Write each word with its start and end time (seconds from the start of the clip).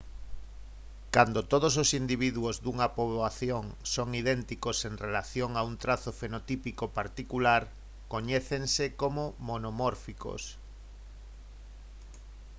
cando 1.15 1.39
todos 1.51 1.73
os 1.83 1.89
individuos 2.01 2.55
dunha 2.65 2.87
poboación 2.97 3.65
son 3.93 4.09
idénticos 4.21 4.77
en 4.89 4.95
relación 5.05 5.51
a 5.55 5.61
un 5.69 5.75
trazo 5.83 6.11
fenotípico 6.21 6.85
particular 6.99 7.61
coñécense 8.13 8.85
como 9.01 9.23
monomórficos 9.49 10.43